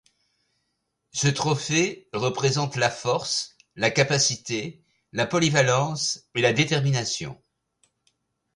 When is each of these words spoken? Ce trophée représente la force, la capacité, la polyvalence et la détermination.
Ce 1.11 1.27
trophée 1.27 2.09
représente 2.11 2.75
la 2.75 2.89
force, 2.89 3.55
la 3.75 3.91
capacité, 3.91 4.83
la 5.13 5.27
polyvalence 5.27 6.25
et 6.33 6.41
la 6.41 6.53
détermination. 6.53 7.39